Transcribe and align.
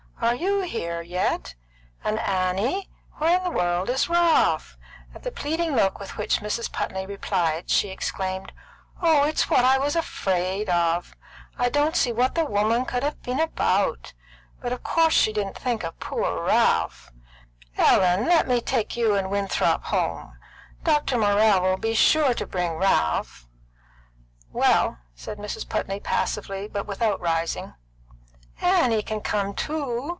"Are 0.23 0.35
you 0.35 0.59
here 0.61 1.01
yet? 1.01 1.55
And 2.03 2.19
Annie! 2.19 2.91
Where 3.13 3.39
in 3.39 3.43
the 3.43 3.49
world 3.49 3.89
is 3.89 4.07
Ralph?" 4.07 4.77
At 5.15 5.23
the 5.23 5.31
pleading 5.31 5.75
look 5.75 5.99
with 5.99 6.15
which 6.15 6.41
Mrs. 6.41 6.71
Putney 6.71 7.07
replied, 7.07 7.71
she 7.71 7.89
exclaimed: 7.89 8.51
"Oh, 9.01 9.23
it's 9.23 9.49
what 9.49 9.65
I 9.65 9.79
was 9.79 9.95
afraid 9.95 10.69
of! 10.69 11.15
I 11.57 11.69
don't 11.69 11.95
see 11.95 12.11
what 12.11 12.35
the 12.35 12.45
woman 12.45 12.85
could 12.85 13.01
have 13.01 13.23
been 13.23 13.39
about! 13.39 14.13
But 14.61 14.71
of 14.71 14.83
course 14.83 15.15
she 15.15 15.33
didn't 15.33 15.57
think 15.57 15.83
of 15.83 15.99
poor 15.99 16.43
Ralph. 16.43 17.11
Ellen, 17.75 18.25
let 18.27 18.47
me 18.47 18.61
take 18.61 18.95
you 18.95 19.15
and 19.15 19.31
Winthrop 19.31 19.85
home! 19.85 20.37
Dr. 20.83 21.17
Morrell 21.17 21.63
will 21.63 21.77
be 21.77 21.95
sure 21.95 22.35
to 22.35 22.45
bring 22.45 22.75
Ralph." 22.77 23.47
"Well," 24.51 24.99
said 25.15 25.39
Mrs. 25.39 25.67
Putney 25.67 25.99
passively, 25.99 26.67
but 26.67 26.85
without 26.85 27.19
rising. 27.19 27.73
"Annie 28.63 29.01
can 29.01 29.21
come 29.21 29.55
too. 29.55 30.09